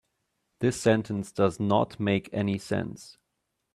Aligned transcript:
This 0.61 0.81
sentence 0.81 1.31
does 1.31 1.59
not 1.59 1.99
make 1.99 2.27
any 2.33 2.57
sense. 2.57 3.19